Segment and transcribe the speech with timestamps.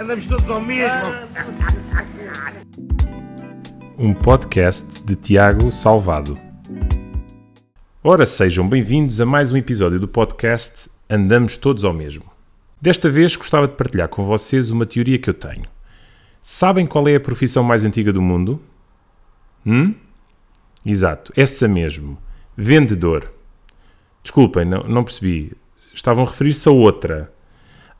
[0.00, 1.12] Andamos todos ao mesmo.
[3.98, 6.38] Um podcast de Tiago Salvado.
[8.02, 12.24] Ora, sejam bem-vindos a mais um episódio do podcast Andamos Todos ao Mesmo.
[12.80, 15.66] Desta vez gostava de partilhar com vocês uma teoria que eu tenho.
[16.40, 18.58] Sabem qual é a profissão mais antiga do mundo?
[19.66, 19.94] Hum?
[20.82, 22.16] Exato, essa mesmo.
[22.56, 23.30] Vendedor.
[24.22, 25.52] Desculpem, não, não percebi.
[25.92, 27.30] Estavam a referir-se a outra.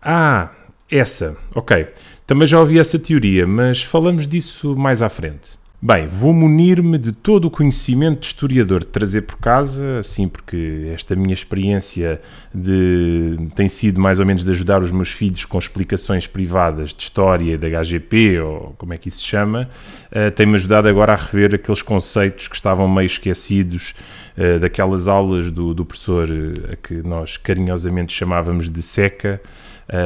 [0.01, 0.49] Ah,
[0.91, 1.37] essa.
[1.55, 1.87] Ok.
[2.27, 5.60] Também já ouvi essa teoria, mas falamos disso mais à frente.
[5.83, 10.91] Bem, vou munir-me de todo o conhecimento de historiador de trazer por casa, assim porque
[10.93, 12.21] esta minha experiência
[12.55, 17.05] de, tem sido mais ou menos de ajudar os meus filhos com explicações privadas de
[17.05, 19.71] história da HGP, ou como é que isso se chama,
[20.13, 23.95] uh, tem-me ajudado agora a rever aqueles conceitos que estavam meio esquecidos
[24.37, 29.41] uh, daquelas aulas do, do professor uh, a que nós carinhosamente chamávamos de seca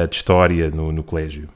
[0.09, 1.47] de história no, no colégio.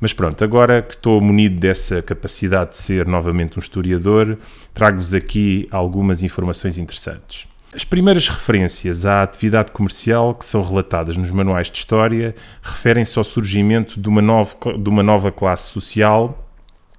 [0.00, 4.38] Mas pronto, agora que estou munido dessa capacidade de ser novamente um historiador,
[4.72, 7.46] trago-vos aqui algumas informações interessantes.
[7.72, 13.24] As primeiras referências à atividade comercial que são relatadas nos manuais de história referem-se ao
[13.24, 16.48] surgimento de uma, nova, de uma nova classe social,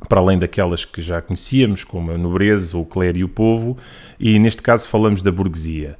[0.07, 3.77] para além daquelas que já conhecíamos, como a nobreza, o clero e o povo,
[4.19, 5.97] e neste caso falamos da burguesia.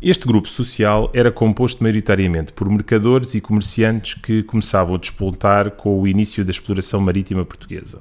[0.00, 6.00] Este grupo social era composto maioritariamente por mercadores e comerciantes que começavam a despontar com
[6.00, 8.00] o início da exploração marítima portuguesa.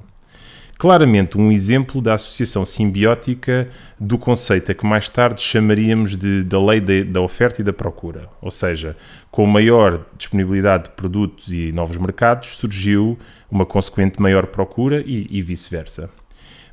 [0.77, 3.67] Claramente um exemplo da associação simbiótica
[3.99, 7.73] do conceito a que mais tarde chamaríamos de, da lei de, da oferta e da
[7.73, 8.29] procura.
[8.43, 8.95] Ou seja,
[9.31, 13.17] com maior disponibilidade de produtos e novos mercados, surgiu
[13.49, 16.11] uma consequente maior procura e, e vice-versa.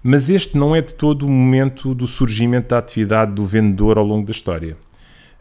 [0.02, 4.05] Mas este não é de todo o momento do surgimento da atividade do vendedor ao
[4.05, 4.77] longo da história.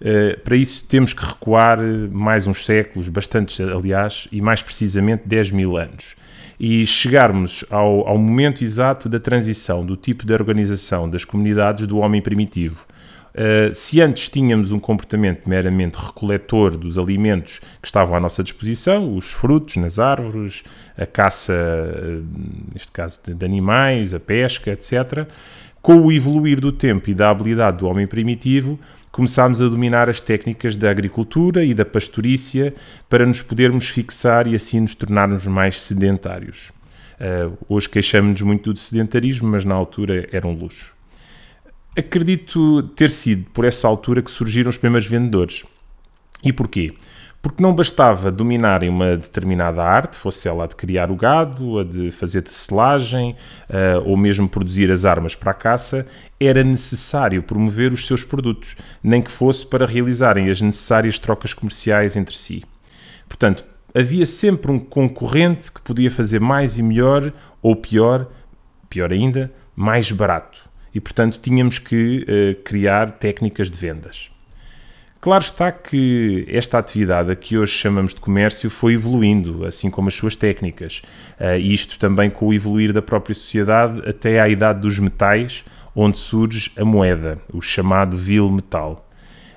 [0.04, 1.80] Uh, para isso temos que recuar
[2.12, 6.16] mais uns séculos, bastantes aliás, e mais precisamente 10 mil anos.
[6.60, 12.00] E chegarmos ao, ao momento exato da transição do tipo de organização das comunidades do
[12.00, 12.86] homem primitivo.
[13.34, 19.16] Uh, se antes tínhamos um comportamento meramente recoletor dos alimentos que estavam à nossa disposição,
[19.16, 20.64] os frutos nas árvores,
[20.96, 22.24] a caça, uh,
[22.72, 25.28] neste caso de animais, a pesca, etc.,
[25.82, 28.80] com o evoluir do tempo e da habilidade do homem primitivo,
[29.12, 32.74] começámos a dominar as técnicas da agricultura e da pastorícia
[33.10, 36.72] para nos podermos fixar e assim nos tornarmos mais sedentários.
[37.20, 40.94] Uh, hoje queixamos-nos muito do sedentarismo, mas na altura era um luxo.
[41.98, 45.64] Acredito ter sido por essa altura que surgiram os primeiros vendedores.
[46.44, 46.94] E porquê?
[47.44, 51.84] porque não bastava dominarem uma determinada arte, fosse ela a de criar o gado, a
[51.84, 53.36] de fazer tecelagem
[53.70, 56.08] uh, ou mesmo produzir as armas para a caça,
[56.40, 62.16] era necessário promover os seus produtos, nem que fosse para realizarem as necessárias trocas comerciais
[62.16, 62.64] entre si.
[63.28, 68.26] Portanto, havia sempre um concorrente que podia fazer mais e melhor, ou pior,
[68.90, 70.64] pior ainda, mais barato.
[70.94, 74.30] E, portanto, tínhamos que uh, criar técnicas de vendas.
[75.24, 80.10] Claro está que esta atividade a que hoje chamamos de comércio foi evoluindo, assim como
[80.10, 81.02] as suas técnicas.
[81.40, 85.64] Uh, isto também com o evoluir da própria sociedade até à idade dos metais,
[85.96, 89.10] onde surge a moeda, o chamado vil metal.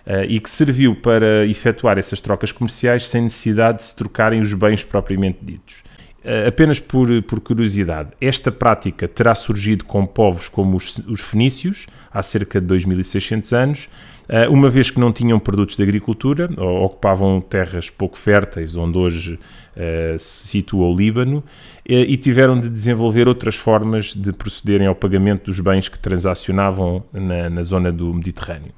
[0.06, 4.54] Uh, e que serviu para efetuar essas trocas comerciais sem necessidade de se trocarem os
[4.54, 5.82] bens propriamente ditos.
[6.26, 11.86] Uh, apenas por, por curiosidade, esta prática terá surgido com povos como os, os fenícios,
[12.10, 13.88] há cerca de 2600 anos,
[14.28, 19.34] eh, uma vez que não tinham produtos de agricultura, ocupavam terras pouco férteis, onde hoje
[19.34, 21.44] uh, se situa o Líbano,
[21.88, 27.04] eh, e tiveram de desenvolver outras formas de procederem ao pagamento dos bens que transacionavam
[27.12, 28.72] na, na zona do Mediterrâneo.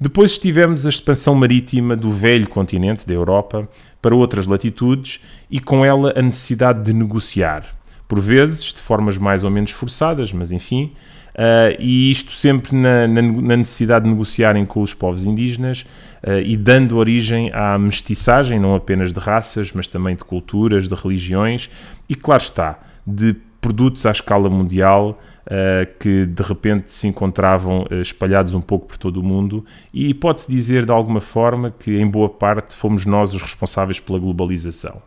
[0.00, 3.68] Depois tivemos a expansão marítima do velho continente da Europa
[4.00, 5.20] para outras latitudes
[5.50, 7.64] e com ela a necessidade de negociar,
[8.06, 10.92] por vezes de formas mais ou menos forçadas, mas enfim,
[11.38, 15.82] Uh, e isto sempre na, na, na, necessidade de negociarem com os povos indígenas
[16.26, 20.96] uh, e dando origem à mestiçagem, não apenas de raças, mas também de culturas, de
[20.96, 21.70] religiões
[22.08, 28.54] e, claro está, de produtos à escala mundial uh, que de repente se encontravam espalhados
[28.54, 32.28] um pouco por todo o mundo e pode-se dizer de alguma forma que, em boa
[32.28, 35.02] parte, fomos nós os responsáveis pela globalização.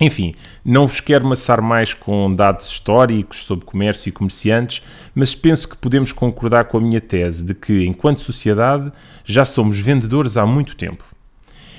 [0.00, 0.34] Enfim,
[0.64, 4.82] não vos quero maçar mais com dados históricos sobre comércio e comerciantes,
[5.14, 8.92] mas penso que podemos concordar com a minha tese de que, enquanto sociedade,
[9.24, 11.04] já somos vendedores há muito tempo.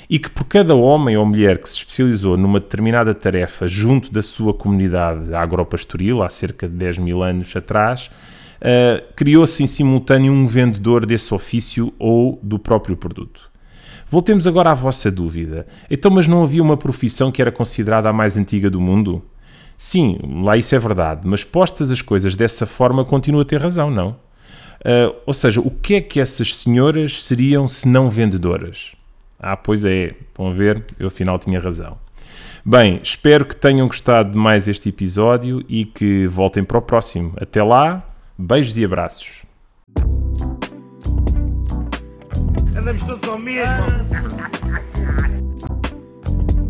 [0.09, 4.21] E que por cada homem ou mulher que se especializou numa determinada tarefa junto da
[4.21, 8.11] sua comunidade agropastoril, há cerca de 10 mil anos atrás,
[8.61, 13.51] uh, criou-se em simultâneo um vendedor desse ofício ou do próprio produto.
[14.07, 15.65] Voltemos agora à vossa dúvida.
[15.89, 19.23] Então, mas não havia uma profissão que era considerada a mais antiga do mundo?
[19.77, 23.91] Sim, lá isso é verdade, mas postas as coisas dessa forma, continua a ter razão,
[23.91, 24.11] não?
[24.81, 28.95] Uh, ou seja, o que é que essas senhoras seriam se não vendedoras?
[29.39, 31.97] Ah, pois é, estão a ver, eu afinal tinha razão.
[32.63, 37.33] Bem, espero que tenham gostado de mais este episódio e que voltem para o próximo.
[37.39, 38.03] Até lá,
[38.37, 39.43] beijos e abraços.
[42.75, 43.85] Andamos todos ao mesmo.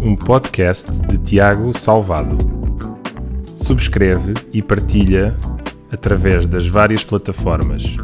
[0.01, 2.37] Um podcast de Tiago Salvado.
[3.55, 5.35] Subscreve e partilha
[5.91, 7.97] através das várias plataformas